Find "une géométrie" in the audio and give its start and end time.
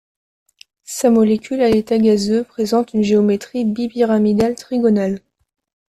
2.95-3.65